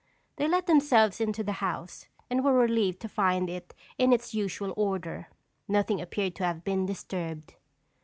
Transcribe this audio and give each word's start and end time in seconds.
They 0.37 0.47
let 0.47 0.65
themselves 0.65 1.21
into 1.21 1.43
the 1.43 1.51
house 1.61 2.07
and 2.27 2.43
were 2.43 2.53
relieved 2.55 2.99
to 3.01 3.07
find 3.07 3.47
it 3.47 3.75
in 3.99 4.11
its 4.11 4.33
usual 4.33 4.73
order. 4.75 5.27
Nothing 5.67 6.01
appeared 6.01 6.33
to 6.37 6.43
have 6.43 6.63
been 6.63 6.87
disturbed. 6.87 7.53